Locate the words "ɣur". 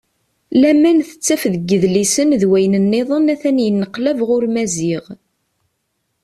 4.27-4.43